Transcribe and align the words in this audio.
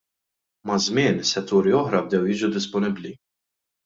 Maż-żmien, 0.69 1.19
setturi 1.31 1.73
oħra 1.79 1.99
bdew 2.05 2.25
jiġu 2.31 2.49
disponibbli. 2.57 3.13